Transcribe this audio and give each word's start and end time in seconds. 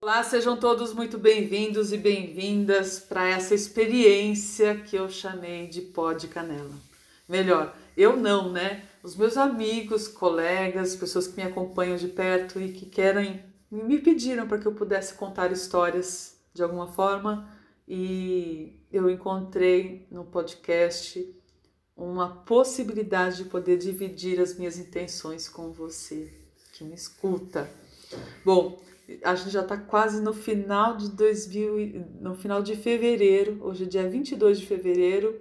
Olá, 0.00 0.22
sejam 0.22 0.56
todos 0.56 0.94
muito 0.94 1.18
bem-vindos 1.18 1.92
e 1.92 1.98
bem-vindas 1.98 3.00
para 3.00 3.28
essa 3.30 3.52
experiência 3.52 4.76
que 4.76 4.94
eu 4.94 5.10
chamei 5.10 5.66
de 5.66 5.80
pó 5.80 6.12
de 6.12 6.28
canela. 6.28 6.72
Melhor, 7.28 7.76
eu 7.96 8.16
não, 8.16 8.52
né? 8.52 8.84
Os 9.02 9.16
meus 9.16 9.36
amigos, 9.36 10.06
colegas, 10.06 10.94
pessoas 10.94 11.26
que 11.26 11.36
me 11.36 11.42
acompanham 11.42 11.96
de 11.96 12.06
perto 12.06 12.60
e 12.60 12.72
que 12.72 12.86
querem 12.86 13.44
me 13.68 13.98
pediram 13.98 14.46
para 14.46 14.58
que 14.58 14.66
eu 14.66 14.72
pudesse 14.72 15.14
contar 15.14 15.50
histórias 15.50 16.38
de 16.54 16.62
alguma 16.62 16.86
forma 16.86 17.52
e 17.86 18.80
eu 18.92 19.10
encontrei 19.10 20.06
no 20.12 20.24
podcast 20.24 21.28
uma 21.96 22.44
possibilidade 22.44 23.38
de 23.38 23.50
poder 23.50 23.76
dividir 23.76 24.40
as 24.40 24.56
minhas 24.56 24.78
intenções 24.78 25.48
com 25.48 25.72
você 25.72 26.32
que 26.72 26.84
me 26.84 26.94
escuta. 26.94 27.68
Bom, 28.44 28.80
a 29.22 29.34
gente 29.34 29.50
já 29.50 29.62
está 29.62 29.76
quase 29.76 30.20
no 30.20 30.32
final 30.32 30.96
de 30.96 31.10
2000, 31.10 32.04
no 32.20 32.34
final 32.34 32.62
de 32.62 32.76
fevereiro, 32.76 33.58
hoje 33.60 33.84
é 33.84 33.86
dia 33.86 34.08
22 34.08 34.60
de 34.60 34.66
fevereiro, 34.66 35.40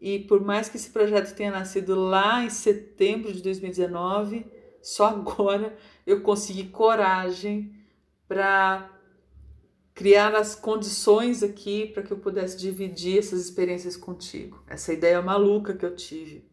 e 0.00 0.20
por 0.20 0.40
mais 0.40 0.68
que 0.68 0.76
esse 0.76 0.90
projeto 0.90 1.34
tenha 1.34 1.50
nascido 1.50 1.94
lá 1.94 2.42
em 2.42 2.50
setembro 2.50 3.32
de 3.32 3.42
2019, 3.42 4.46
só 4.80 5.06
agora 5.08 5.76
eu 6.06 6.22
consegui 6.22 6.64
coragem 6.64 7.74
para 8.26 8.90
criar 9.94 10.34
as 10.34 10.54
condições 10.54 11.42
aqui 11.42 11.88
para 11.88 12.02
que 12.02 12.12
eu 12.12 12.18
pudesse 12.18 12.56
dividir 12.56 13.18
essas 13.18 13.40
experiências 13.40 13.96
contigo. 13.96 14.62
Essa 14.66 14.92
ideia 14.92 15.20
maluca 15.20 15.74
que 15.74 15.84
eu 15.84 15.94
tive. 15.94 16.44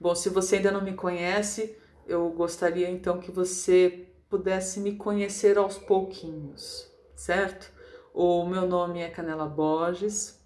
Bom, 0.00 0.14
se 0.14 0.28
você 0.30 0.56
ainda 0.56 0.72
não 0.72 0.82
me 0.82 0.94
conhece, 0.94 1.76
eu 2.06 2.28
gostaria 2.30 2.90
então 2.90 3.20
que 3.20 3.30
você 3.30 4.08
pudesse 4.34 4.80
me 4.80 4.96
conhecer 4.96 5.56
aos 5.56 5.78
pouquinhos, 5.78 6.90
certo? 7.14 7.70
O 8.12 8.44
meu 8.44 8.66
nome 8.66 8.98
é 8.98 9.08
Canela 9.08 9.46
Borges, 9.46 10.42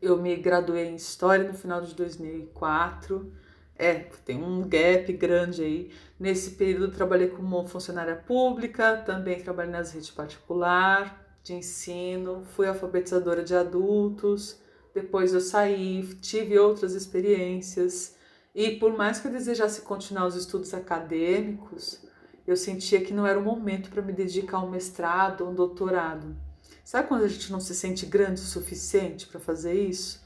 eu 0.00 0.16
me 0.16 0.34
graduei 0.34 0.86
em 0.88 0.94
História 0.94 1.46
no 1.46 1.52
final 1.52 1.82
de 1.82 1.94
2004. 1.94 3.30
É, 3.76 3.96
tem 4.24 4.42
um 4.42 4.66
gap 4.66 5.12
grande 5.12 5.62
aí. 5.62 5.92
Nesse 6.18 6.52
período 6.52 6.90
trabalhei 6.90 7.28
como 7.28 7.68
funcionária 7.68 8.16
pública, 8.16 8.96
também 9.04 9.42
trabalhei 9.42 9.72
nas 9.72 9.92
redes 9.92 10.10
particular 10.10 11.36
de 11.42 11.52
ensino, 11.52 12.44
fui 12.46 12.66
alfabetizadora 12.66 13.44
de 13.44 13.54
adultos, 13.54 14.58
depois 14.94 15.34
eu 15.34 15.40
saí, 15.42 16.02
tive 16.22 16.58
outras 16.58 16.94
experiências. 16.94 18.16
E 18.54 18.70
por 18.76 18.96
mais 18.96 19.20
que 19.20 19.28
eu 19.28 19.32
desejasse 19.32 19.82
continuar 19.82 20.28
os 20.28 20.34
estudos 20.34 20.72
acadêmicos, 20.72 22.01
eu 22.46 22.56
sentia 22.56 23.00
que 23.00 23.12
não 23.12 23.26
era 23.26 23.38
o 23.38 23.42
momento 23.42 23.90
para 23.90 24.02
me 24.02 24.12
dedicar 24.12 24.58
a 24.58 24.64
um 24.64 24.70
mestrado 24.70 25.42
ou 25.42 25.50
um 25.50 25.54
doutorado. 25.54 26.36
Sabe 26.84 27.08
quando 27.08 27.24
a 27.24 27.28
gente 27.28 27.52
não 27.52 27.60
se 27.60 27.74
sente 27.74 28.06
grande 28.06 28.40
o 28.40 28.44
suficiente 28.44 29.26
para 29.26 29.40
fazer 29.40 29.74
isso? 29.74 30.22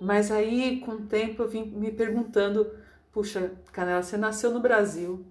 Mas 0.00 0.32
aí, 0.32 0.80
com 0.80 0.92
o 0.92 1.06
tempo, 1.06 1.42
eu 1.42 1.48
vim 1.48 1.64
me 1.64 1.92
perguntando: 1.92 2.70
puxa, 3.12 3.52
Canela, 3.72 4.02
você 4.02 4.16
nasceu 4.16 4.50
no 4.50 4.60
Brasil, 4.60 5.24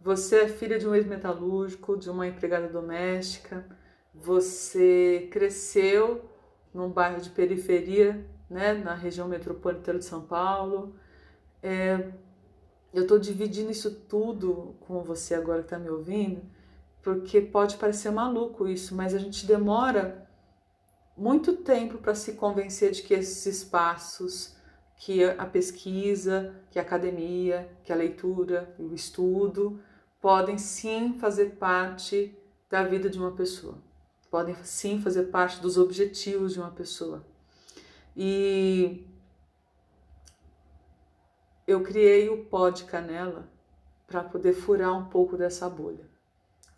você 0.00 0.40
é 0.40 0.48
filha 0.48 0.78
de 0.78 0.88
um 0.88 0.94
ex-metalúrgico, 0.94 1.96
de 1.96 2.10
uma 2.10 2.26
empregada 2.26 2.68
doméstica, 2.68 3.64
você 4.12 5.28
cresceu 5.30 6.28
num 6.74 6.90
bairro 6.90 7.20
de 7.20 7.30
periferia, 7.30 8.26
né, 8.50 8.74
na 8.74 8.94
região 8.94 9.28
metropolitana 9.28 9.98
de 9.98 10.04
São 10.04 10.22
Paulo. 10.22 10.94
É, 11.62 12.08
eu 12.92 13.02
estou 13.02 13.18
dividindo 13.18 13.70
isso 13.70 13.90
tudo 14.08 14.74
com 14.80 15.02
você 15.02 15.34
agora 15.34 15.60
que 15.60 15.66
está 15.66 15.78
me 15.78 15.90
ouvindo, 15.90 16.42
porque 17.02 17.40
pode 17.40 17.76
parecer 17.76 18.10
maluco 18.10 18.66
isso, 18.66 18.94
mas 18.94 19.14
a 19.14 19.18
gente 19.18 19.46
demora 19.46 20.26
muito 21.16 21.56
tempo 21.56 21.98
para 21.98 22.14
se 22.14 22.34
convencer 22.34 22.92
de 22.92 23.02
que 23.02 23.12
esses 23.12 23.44
espaços, 23.46 24.56
que 24.96 25.24
a 25.24 25.46
pesquisa, 25.46 26.54
que 26.70 26.78
a 26.78 26.82
academia, 26.82 27.68
que 27.84 27.92
a 27.92 27.96
leitura, 27.96 28.74
o 28.78 28.94
estudo, 28.94 29.80
podem 30.20 30.58
sim 30.58 31.18
fazer 31.18 31.56
parte 31.56 32.36
da 32.70 32.82
vida 32.84 33.08
de 33.08 33.18
uma 33.18 33.32
pessoa, 33.32 33.78
podem 34.30 34.54
sim 34.62 35.00
fazer 35.00 35.24
parte 35.24 35.60
dos 35.60 35.78
objetivos 35.78 36.52
de 36.52 36.60
uma 36.60 36.70
pessoa. 36.70 37.24
E 38.16 39.06
eu 41.68 41.82
criei 41.82 42.30
o 42.30 42.46
pó 42.46 42.70
de 42.70 42.84
canela 42.84 43.46
para 44.06 44.24
poder 44.24 44.54
furar 44.54 44.96
um 44.96 45.04
pouco 45.04 45.36
dessa 45.36 45.68
bolha, 45.68 46.08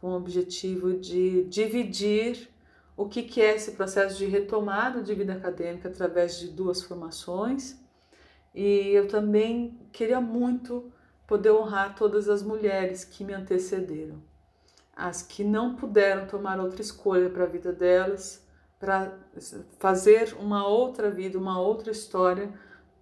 com 0.01 0.09
o 0.09 0.17
objetivo 0.17 0.95
de 0.95 1.45
dividir 1.45 2.51
o 2.97 3.09
que, 3.09 3.23
que 3.23 3.41
é 3.41 3.55
esse 3.55 3.71
processo 3.71 4.19
de 4.19 4.27
retomada 4.27 5.01
de 5.01 5.15
vida 5.15 5.33
acadêmica 5.35 5.89
através 5.89 6.41
de 6.41 6.49
duas 6.49 6.83
formações. 6.83 7.79
E 8.53 8.89
eu 8.89 9.07
também 9.07 9.79
queria 9.93 10.21
muito 10.21 10.93
poder 11.25 11.53
honrar 11.53 11.95
todas 11.95 12.29
as 12.29 12.43
mulheres 12.43 13.05
que 13.05 13.23
me 13.23 13.33
antecederam, 13.33 14.21
as 14.97 15.23
que 15.23 15.45
não 15.45 15.77
puderam 15.77 16.27
tomar 16.27 16.59
outra 16.59 16.83
escolha 16.83 17.31
para 17.31 17.45
a 17.45 17.47
vida 17.47 17.73
delas, 17.73 18.45
para 18.81 19.17
fazer 19.79 20.35
uma 20.41 20.67
outra 20.67 21.13
vida, 21.13 21.39
uma 21.39 21.61
outra 21.61 21.93
história 21.93 22.53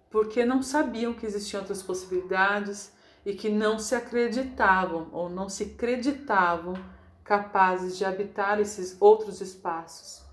porque 0.09 0.43
não 0.45 0.61
sabiam 0.61 1.13
que 1.13 1.25
existiam 1.25 1.61
outras 1.61 1.81
possibilidades 1.81 2.91
e 3.25 3.33
que 3.33 3.49
não 3.49 3.77
se 3.77 3.93
acreditavam 3.93 5.09
ou 5.11 5.29
não 5.29 5.49
se 5.49 5.63
acreditavam 5.63 6.73
capazes 7.23 7.97
de 7.97 8.05
habitar 8.05 8.59
esses 8.59 8.97
outros 8.99 9.39
espaços. 9.39 10.23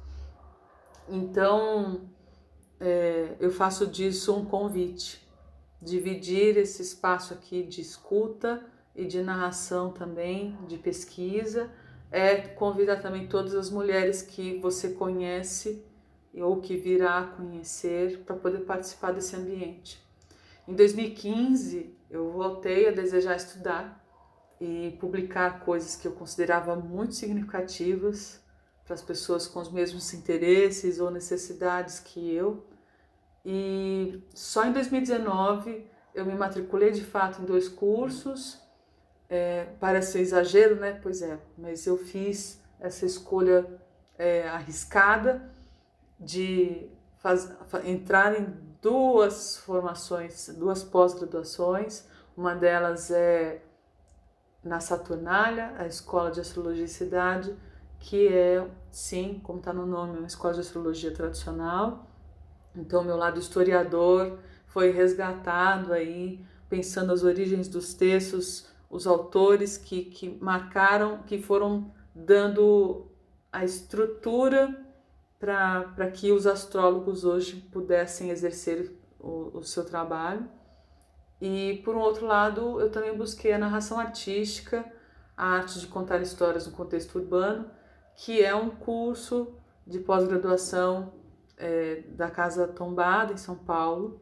Então, 1.09 2.09
é, 2.81 3.37
eu 3.39 3.51
faço 3.51 3.87
disso 3.87 4.35
um 4.35 4.45
convite, 4.45 5.21
dividir 5.81 6.57
esse 6.57 6.81
espaço 6.83 7.35
aqui 7.35 7.63
de 7.63 7.81
escuta 7.81 8.65
e 8.95 9.05
de 9.05 9.23
narração 9.23 9.93
também, 9.93 10.57
de 10.67 10.79
pesquisa, 10.79 11.71
é 12.11 12.37
convidar 12.37 12.97
também 12.97 13.27
todas 13.29 13.55
as 13.55 13.69
mulheres 13.69 14.23
que 14.23 14.59
você 14.59 14.91
conhece 14.91 15.85
ou 16.43 16.61
que 16.61 16.77
virá 16.77 17.19
a 17.21 17.27
conhecer 17.27 18.19
para 18.25 18.37
poder 18.37 18.61
participar 18.61 19.13
desse 19.13 19.35
ambiente. 19.35 20.05
Em 20.69 20.75
2015, 20.75 21.97
eu 22.11 22.31
voltei 22.33 22.89
a 22.89 22.93
desejar 22.93 23.37
estudar 23.37 24.05
e 24.61 24.97
publicar 25.01 25.61
coisas 25.61 25.97
que 25.97 26.07
eu 26.07 26.13
considerava 26.13 26.77
muito 26.77 27.15
significativas 27.15 28.41
para 28.85 28.95
as 28.95 29.03
pessoas 29.03 29.47
com 29.47 29.61
os 29.61 29.71
mesmos 29.71 30.13
interesses 30.15 31.01
ou 31.01 31.11
necessidades 31.11 32.01
que 32.01 32.35
eu. 32.35 32.67
E 33.45 34.23
só 34.35 34.65
em 34.65 34.73
2019 34.73 35.87
eu 36.15 36.25
me 36.25 36.35
matriculei 36.35 36.91
de 36.91 37.05
fato 37.05 37.43
em 37.43 37.45
dois 37.45 37.69
cursos. 37.69 38.61
É, 39.29 39.67
parece 39.81 40.19
exagero, 40.19 40.77
né? 40.77 40.99
Pois 41.03 41.21
é, 41.23 41.39
mas 41.59 41.87
eu 41.87 41.99
fiz 41.99 42.61
essa 42.79 43.05
escolha 43.05 43.67
é, 44.19 44.49
arriscada 44.49 45.56
de 46.19 46.89
faz, 47.19 47.53
entrar 47.85 48.39
em 48.41 48.55
duas 48.81 49.57
formações, 49.57 50.49
duas 50.57 50.83
pós-graduações. 50.83 52.07
Uma 52.37 52.55
delas 52.55 53.11
é 53.11 53.63
na 54.63 54.81
Saturnália, 54.81 55.75
a 55.79 55.87
Escola 55.87 56.31
de 56.31 56.41
Astrologia 56.41 56.85
e 56.85 56.89
Cidade, 56.89 57.57
que 57.99 58.29
é, 58.29 58.67
sim, 58.91 59.41
como 59.43 59.59
está 59.59 59.73
no 59.73 59.87
nome, 59.87 60.19
uma 60.19 60.27
escola 60.27 60.55
de 60.55 60.61
astrologia 60.61 61.13
tradicional. 61.13 62.11
Então, 62.75 63.03
meu 63.03 63.17
lado 63.17 63.39
historiador 63.39 64.39
foi 64.67 64.91
resgatado 64.91 65.93
aí, 65.93 66.45
pensando 66.69 67.13
as 67.13 67.23
origens 67.23 67.69
dos 67.69 67.95
textos, 67.95 68.69
os 68.91 69.07
autores 69.07 69.77
que, 69.77 70.05
que 70.05 70.39
marcaram, 70.41 71.23
que 71.23 71.41
foram 71.41 71.93
dando 72.15 73.07
a 73.53 73.65
estrutura 73.65 74.86
para 75.39 76.11
que 76.13 76.33
os 76.33 76.47
astrólogos 76.47 77.25
hoje 77.25 77.57
pudessem 77.73 78.31
exercer 78.31 78.93
o, 79.19 79.59
o 79.59 79.63
seu 79.63 79.85
trabalho. 79.85 80.49
E 81.41 81.83
por 81.85 81.95
um 81.95 82.01
outro 82.01 82.27
lado, 82.27 82.81
eu 82.81 82.91
também 82.91 83.17
busquei 83.17 83.53
a 83.53 83.59
narração 83.59 83.99
artística, 83.99 84.85
a 85.37 85.47
arte 85.47 85.79
de 85.79 85.87
contar 85.87 86.21
histórias 86.23 86.67
no 86.67 86.73
contexto 86.73 87.17
urbano, 87.19 87.71
que 88.15 88.43
é 88.43 88.55
um 88.55 88.71
curso 88.71 89.55
de 89.87 89.99
pós-graduação 89.99 91.13
é, 91.59 92.03
da 92.09 92.31
Casa 92.31 92.67
Tombada, 92.67 93.35
em 93.35 93.37
São 93.37 93.55
Paulo. 93.55 94.21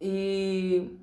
E 0.00 0.96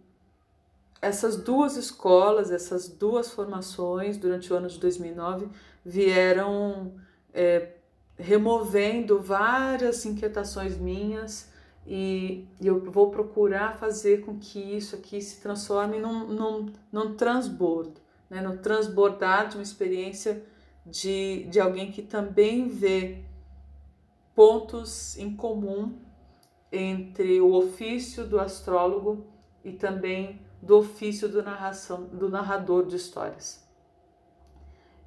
essas 1.01 1.35
duas 1.35 1.75
escolas, 1.75 2.49
essas 2.49 2.87
duas 2.87 3.31
formações, 3.31 4.17
durante 4.17 4.51
o 4.51 4.55
ano 4.55 4.67
de 4.67 4.79
2009, 4.79 5.49
vieram 5.83 6.95
é, 7.33 7.74
removendo 8.17 9.19
várias 9.19 10.05
inquietações 10.05 10.77
minhas 10.77 11.49
e, 11.87 12.47
eu 12.61 12.79
vou 12.91 13.11
procurar 13.11 13.77
fazer 13.77 14.25
com 14.25 14.39
que 14.39 14.59
isso 14.59 14.95
aqui 14.95 15.21
se 15.21 15.41
transforme 15.41 15.99
num, 15.99 16.27
num, 16.27 16.73
num 16.91 17.15
transbordo, 17.15 18.01
né? 18.29 18.41
no 18.41 18.57
transbordar 18.57 19.49
de 19.49 19.57
uma 19.57 19.63
experiência 19.63 20.43
de, 20.85 21.43
de 21.45 21.59
alguém 21.59 21.91
que 21.91 22.01
também 22.01 22.67
vê 22.67 23.23
pontos 24.33 25.17
em 25.17 25.35
comum 25.35 25.99
entre 26.71 27.39
o 27.39 27.53
ofício 27.53 28.25
do 28.25 28.39
astrólogo 28.39 29.25
e 29.63 29.71
também 29.71 30.41
do 30.61 30.77
ofício 30.77 31.29
do, 31.29 31.43
narração, 31.43 32.03
do 32.05 32.29
narrador 32.29 32.85
de 32.85 32.95
histórias. 32.95 33.64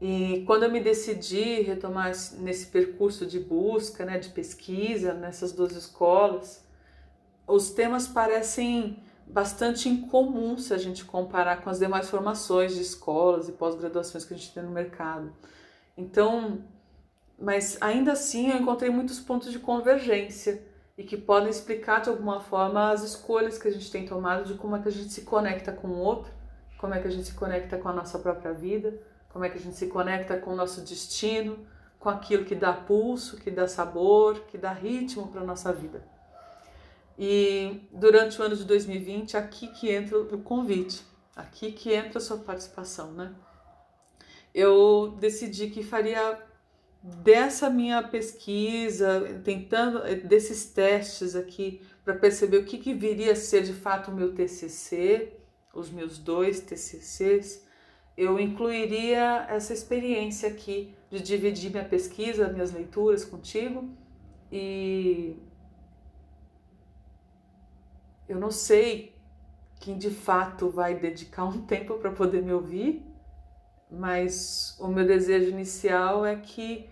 E 0.01 0.45
quando 0.47 0.63
eu 0.63 0.71
me 0.71 0.81
decidi 0.81 1.63
retomar 1.63 2.13
nesse 2.39 2.67
percurso 2.67 3.27
de 3.27 3.41
busca, 3.41 4.05
né, 4.05 4.19
de 4.19 4.29
pesquisa 4.29 5.13
nessas 5.13 5.53
duas 5.53 5.73
escolas, 5.73 6.65
os 7.47 7.71
temas 7.71 8.07
parecem 8.07 9.03
bastante 9.27 9.89
incomuns 9.89 10.65
se 10.65 10.75
a 10.75 10.79
gente 10.79 11.05
comparar 11.05 11.63
com 11.63 11.69
as 11.69 11.79
demais 11.79 12.09
formações 12.09 12.75
de 12.75 12.81
escolas 12.81 13.49
e 13.49 13.53
pós-graduações 13.53 14.25
que 14.25 14.35
a 14.35 14.37
gente 14.37 14.55
tem 14.55 14.63
no 14.63 14.71
mercado. 14.71 15.33
Então, 15.97 16.63
mas 17.39 17.77
ainda 17.81 18.13
assim 18.13 18.51
eu 18.51 18.57
encontrei 18.57 18.91
muitos 18.91 19.19
pontos 19.19 19.51
de 19.51 19.59
convergência 19.59 20.63
e 20.97 21.03
que 21.03 21.17
podem 21.17 21.51
explicar 21.51 22.01
de 22.01 22.09
alguma 22.09 22.41
forma 22.41 22.93
as 22.93 23.03
escolhas 23.03 23.59
que 23.59 23.67
a 23.67 23.71
gente 23.71 23.91
tem 23.91 24.07
tomado 24.07 24.45
de 24.45 24.55
como 24.55 24.77
é 24.77 24.81
que 24.81 24.89
a 24.89 24.93
gente 24.93 25.13
se 25.13 25.23
conecta 25.23 25.73
com 25.73 25.89
o 25.89 25.99
outro, 25.99 26.33
como 26.79 26.95
é 26.95 27.01
que 27.01 27.09
a 27.09 27.11
gente 27.11 27.27
se 27.27 27.35
conecta 27.35 27.77
com 27.77 27.89
a 27.89 27.93
nossa 27.93 28.19
própria 28.19 28.53
vida 28.53 29.01
como 29.29 29.45
é 29.45 29.49
que 29.49 29.59
a 29.59 29.61
gente 29.61 29.77
se 29.77 29.87
conecta 29.87 30.37
com 30.39 30.53
o 30.53 30.57
nosso 30.57 30.81
destino, 30.81 31.67
com 31.99 32.09
aquilo 32.09 32.45
que 32.45 32.55
dá 32.55 32.73
pulso, 32.73 33.37
que 33.37 33.51
dá 33.51 33.67
sabor, 33.67 34.41
que 34.47 34.57
dá 34.57 34.73
ritmo 34.73 35.29
para 35.29 35.41
a 35.41 35.45
nossa 35.45 35.73
vida. 35.73 36.03
E 37.19 37.89
durante 37.93 38.41
o 38.41 38.45
ano 38.45 38.57
de 38.57 38.65
2020, 38.65 39.37
aqui 39.37 39.69
que 39.69 39.91
entra 39.91 40.19
o 40.19 40.39
convite, 40.43 41.03
aqui 41.35 41.73
que 41.73 41.93
entra 41.93 42.19
a 42.19 42.21
sua 42.21 42.39
participação, 42.39 43.13
né? 43.13 43.35
Eu 44.55 45.17
decidi 45.19 45.69
que 45.69 45.83
faria 45.83 46.41
dessa 47.03 47.69
minha 47.69 48.03
pesquisa, 48.03 49.41
tentando 49.45 50.01
desses 50.27 50.67
testes 50.67 51.35
aqui 51.35 51.83
para 52.05 52.15
perceber 52.15 52.59
o 52.59 52.65
que, 52.65 52.79
que 52.79 52.95
viria 52.95 53.33
a 53.33 53.37
ser 53.37 53.63
de 53.63 53.73
fato 53.73 54.11
o 54.11 54.15
meu 54.15 54.33
TCC, 54.33 55.33
os 55.75 55.91
meus 55.91 56.19
dois 56.19 56.61
TCCs, 56.61 57.65
eu 58.19 58.41
incluiria 58.41 59.47
essa 59.49 59.73
experiência 59.73 60.49
aqui 60.49 60.93
de 61.09 61.23
dividir 61.23 61.71
minha 61.71 61.85
pesquisa, 61.85 62.49
minhas 62.49 62.73
leituras 62.73 63.25
contigo 63.25 63.89
e 64.51 65.37
eu 68.29 68.41
não 68.41 68.51
sei 68.51 69.17
quem 69.79 69.97
de 69.97 70.11
fato 70.11 70.69
vai 70.69 70.97
dedicar 70.99 71.45
um 71.45 71.63
tempo 71.65 71.95
para 71.95 72.11
poder 72.11 72.43
me 72.43 72.53
ouvir, 72.53 73.07
mas 73.89 74.77
o 74.81 74.89
meu 74.89 75.07
desejo 75.07 75.51
inicial 75.51 76.27
é 76.27 76.35
que 76.35 76.91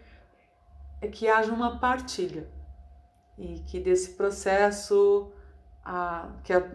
é 1.01 1.09
que 1.09 1.27
haja 1.29 1.53
uma 1.53 1.81
partilha 1.81 2.49
e 3.37 3.59
que 3.67 3.81
desse 3.81 4.13
processo 4.13 5.33
a, 5.85 6.37
que 6.45 6.53
a 6.53 6.71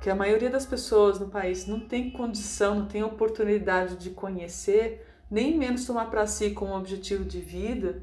que 0.00 0.08
a 0.08 0.14
maioria 0.14 0.48
das 0.48 0.64
pessoas 0.64 1.20
no 1.20 1.28
país 1.28 1.66
não 1.66 1.78
tem 1.78 2.10
condição, 2.10 2.80
não 2.80 2.86
tem 2.86 3.02
oportunidade 3.02 3.96
de 3.96 4.10
conhecer, 4.10 5.06
nem 5.30 5.56
menos 5.56 5.84
tomar 5.84 6.10
para 6.10 6.26
si 6.26 6.50
como 6.52 6.74
objetivo 6.74 7.24
de 7.24 7.40
vida, 7.40 8.02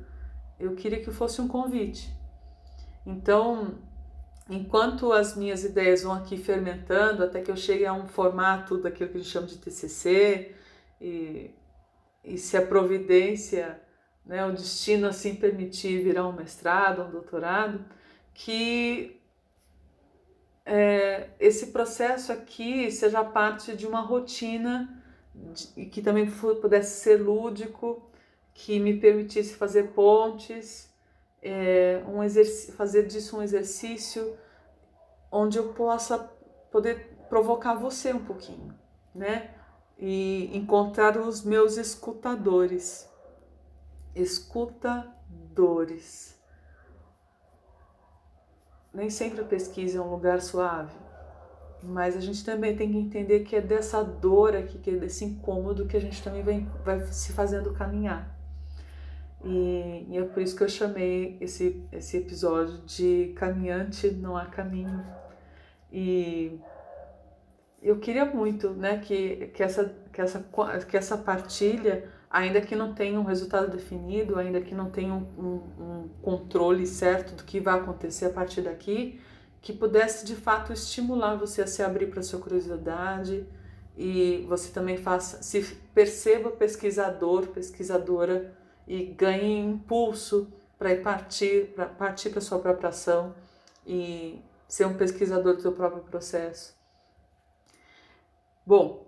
eu 0.60 0.76
queria 0.76 1.02
que 1.02 1.12
fosse 1.12 1.42
um 1.42 1.48
convite. 1.48 2.16
Então, 3.06 3.80
enquanto 4.50 5.12
as 5.12 5.36
minhas 5.36 5.64
ideias 5.64 6.04
vão 6.04 6.14
aqui 6.14 6.38
fermentando, 6.38 7.24
até 7.24 7.42
que 7.42 7.50
eu 7.50 7.58
chegue 7.58 7.86
a 7.86 7.94
um 7.94 8.08
formato 8.08 8.78
daquilo 8.78 9.10
que 9.10 9.18
a 9.18 9.20
gente 9.20 9.32
chama 9.32 9.48
de 9.48 9.58
TCC, 9.58 10.56
e, 11.02 11.52
e 12.24 12.38
se 12.38 12.56
a 12.58 12.62
providência, 12.62 13.82
né, 14.26 14.46
o 14.46 14.52
destino 14.52 15.08
assim 15.08 15.36
permitir 15.36 16.04
virar 16.04 16.28
um 16.28 16.34
mestrado, 16.34 17.02
um 17.02 17.10
doutorado, 17.10 17.84
que 18.34 19.17
é, 20.70 21.30
esse 21.40 21.68
processo 21.68 22.34
aqui 22.34 22.92
seja 22.92 23.24
parte 23.24 23.74
de 23.74 23.88
uma 23.88 24.02
rotina 24.02 25.02
que 25.92 26.02
também 26.02 26.30
pudesse 26.30 27.00
ser 27.00 27.22
lúdico, 27.22 28.12
que 28.54 28.78
me 28.78 29.00
permitisse 29.00 29.56
fazer 29.56 29.92
pontes, 29.92 30.94
é, 31.42 32.04
um 32.06 32.18
fazer 32.74 33.08
disso 33.08 33.38
um 33.38 33.42
exercício 33.42 34.38
onde 35.32 35.58
eu 35.58 35.72
possa 35.74 36.20
poder 36.70 37.16
provocar 37.30 37.76
você 37.76 38.12
um 38.12 38.26
pouquinho, 38.26 38.78
né? 39.16 39.52
E 39.98 40.52
encontrar 40.54 41.18
os 41.18 41.44
meus 41.44 41.78
escutadores. 41.78 43.10
Escutadores 44.14 46.37
nem 48.94 49.10
sempre 49.10 49.42
a 49.42 49.44
pesquisa 49.44 50.00
é 50.00 50.02
um 50.02 50.10
lugar 50.10 50.42
suave, 50.42 50.96
mas 51.84 52.16
a 52.18 52.20
gente 52.20 52.44
também 52.44 52.76
tem 52.76 52.92
que 52.92 52.98
entender 52.98 53.42
que 53.42 53.56
é 53.56 53.62
dessa 53.62 54.04
dor 54.04 54.56
aqui, 54.56 54.78
que 54.80 54.90
é 54.90 54.96
desse 54.96 55.24
incômodo 55.24 55.86
que 55.86 55.96
a 55.96 56.02
gente 56.02 56.24
também 56.24 56.44
vai, 56.44 56.68
vai 56.84 57.06
se 57.08 57.34
fazendo 57.34 57.74
caminhar. 57.74 58.36
E, 59.44 60.08
e, 60.10 60.18
é 60.18 60.24
por 60.24 60.42
isso 60.42 60.56
que 60.56 60.64
eu 60.64 60.70
chamei 60.70 61.38
esse, 61.40 61.84
esse 61.92 62.18
episódio 62.18 62.80
de 62.86 63.34
Caminhante 63.36 64.10
Não 64.12 64.36
Há 64.36 64.46
Caminho. 64.46 65.06
E 65.92 66.60
eu 67.82 68.00
queria 68.00 68.26
muito 68.26 68.72
né, 68.72 68.98
que, 68.98 69.48
que, 69.54 69.62
essa, 69.62 69.96
que, 70.12 70.20
essa, 70.20 70.44
que 70.90 70.98
essa 70.98 71.18
partilha 71.18 72.10
ainda 72.30 72.62
que 72.62 72.76
não 72.76 72.94
tenha 72.94 73.20
um 73.20 73.24
resultado 73.24 73.72
definido, 73.72 74.38
ainda 74.38 74.62
que 74.62 74.76
não 74.76 74.90
tenha 74.90 75.14
um, 75.14 75.26
um, 75.38 75.84
um, 75.84 76.10
controle 76.22 76.86
certo 76.86 77.36
do 77.36 77.44
que 77.44 77.60
vai 77.60 77.80
acontecer 77.80 78.26
a 78.26 78.30
partir 78.30 78.62
daqui, 78.62 79.20
que 79.62 79.74
pudesse 79.74 80.26
de 80.26 80.36
fato 80.36 80.74
estimular 80.74 81.36
você 81.36 81.62
a 81.62 81.68
se 81.68 81.82
abrir 81.82 82.08
para 82.08 82.22
sua 82.22 82.40
curiosidade 82.40 83.46
e 83.96 84.46
você 84.48 84.72
também 84.72 84.98
faça, 84.98 85.42
se 85.42 85.62
perceba 85.94 86.52
pesquisador, 86.52 87.48
pesquisadora 87.48 88.54
e 88.88 89.06
ganhe 89.06 89.60
impulso 89.60 90.54
para 90.78 90.96
partir 90.98 91.74
para 91.76 91.88
partir 91.88 92.30
para 92.30 92.40
sua 92.40 92.60
própria 92.60 92.90
ação 92.90 93.34
e 93.86 94.42
ser 94.68 94.86
um 94.86 94.96
pesquisador 94.96 95.56
do 95.56 95.62
seu 95.62 95.72
próprio 95.72 96.04
processo. 96.04 96.76
Bom, 98.66 99.07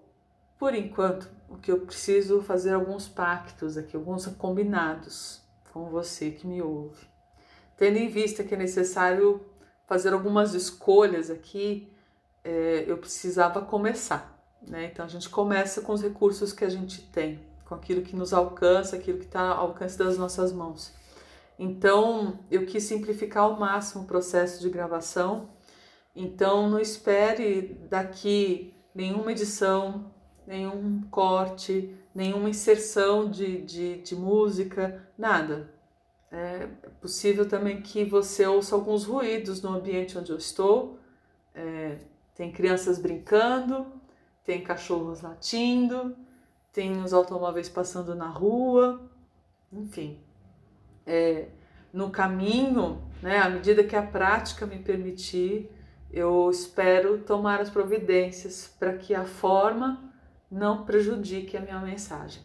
por 0.59 0.75
enquanto 0.75 1.29
o 1.47 1.57
que 1.57 1.71
eu 1.71 1.79
preciso 1.79 2.41
fazer 2.41 2.73
alguns 2.73 3.07
pactos 3.07 3.77
aqui, 3.77 3.95
alguns 3.95 4.27
combinados 4.27 5.41
com 5.71 5.89
você 5.89 6.31
que 6.31 6.45
me 6.45 6.61
ouve. 6.61 7.07
Tendo 7.78 7.97
em 7.97 8.09
vista 8.09 8.44
que 8.44 8.54
é 8.54 8.57
necessário 8.57 9.42
fazer 9.87 10.13
algumas 10.13 10.54
escolhas 10.54 11.31
aqui, 11.31 11.92
é, 12.44 12.83
eu 12.85 12.97
precisava 12.97 13.61
começar. 13.61 14.37
Né? 14.61 14.89
Então 14.92 15.06
a 15.06 15.07
gente 15.07 15.30
começa 15.30 15.81
com 15.81 15.94
os 15.94 16.01
recursos 16.01 16.51
que 16.51 16.66
a 16.66 16.69
gente 16.69 17.01
tem, 17.09 17.39
com 17.63 17.73
aquilo 17.73 18.01
que 18.01 18.16
nos 18.16 18.33
alcança, 18.33 18.97
aquilo 18.97 19.18
que 19.18 19.25
está 19.25 19.42
ao 19.42 19.68
alcance 19.68 19.97
das 19.97 20.18
nossas 20.18 20.51
mãos. 20.51 20.94
Então 21.57 22.37
eu 22.51 22.66
quis 22.66 22.83
simplificar 22.83 23.44
ao 23.44 23.57
máximo 23.57 24.04
o 24.04 24.07
processo 24.07 24.61
de 24.61 24.69
gravação. 24.69 25.49
Então 26.13 26.69
não 26.69 26.80
espere 26.80 27.80
daqui 27.89 28.73
nenhuma 28.94 29.31
edição, 29.31 30.11
nenhum 30.49 31.03
corte, 31.11 31.95
nenhuma 32.13 32.49
inserção 32.49 33.29
de, 33.29 33.61
de, 33.61 34.01
de 34.01 34.15
música, 34.15 35.07
nada. 35.15 35.71
É 36.31 36.65
possível 36.99 37.47
também 37.47 37.83
que 37.83 38.03
você 38.03 38.47
ouça 38.47 38.73
alguns 38.73 39.06
ruídos 39.06 39.61
no 39.61 39.69
ambiente 39.69 40.18
onde 40.18 40.31
eu 40.31 40.37
estou. 40.37 40.97
É, 41.53 41.99
tem 42.33 42.51
crianças 42.51 42.97
brincando, 42.97 43.85
tem 44.44 44.63
cachorros 44.63 45.21
latindo, 45.21 46.15
tem 46.73 46.99
os 46.99 47.13
automóveis 47.13 47.69
passando 47.69 48.15
na 48.15 48.27
rua, 48.27 49.07
enfim. 49.71 50.19
É, 51.06 51.49
no 51.94 52.09
caminho, 52.09 53.03
né, 53.21 53.37
à 53.37 53.49
medida 53.49 53.83
que 53.83 53.95
a 53.95 54.01
prática 54.01 54.65
me 54.65 54.79
permitir, 54.79 55.69
eu 56.11 56.49
espero 56.49 57.19
tomar 57.19 57.61
as 57.61 57.69
providências 57.69 58.73
para 58.79 58.94
que 58.94 59.13
a 59.13 59.25
forma 59.25 60.08
não 60.49 60.85
prejudique 60.85 61.56
a 61.56 61.61
minha 61.61 61.79
mensagem. 61.79 62.41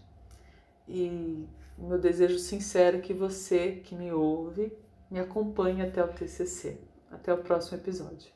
E 0.88 1.46
meu 1.78 1.98
desejo 1.98 2.38
sincero 2.38 2.98
é 2.98 3.00
que 3.00 3.14
você 3.14 3.80
que 3.84 3.94
me 3.94 4.12
ouve 4.12 4.72
me 5.10 5.20
acompanhe 5.20 5.82
até 5.82 6.02
o 6.02 6.08
TCC. 6.08 6.78
Até 7.10 7.32
o 7.32 7.38
próximo 7.38 7.78
episódio. 7.78 8.33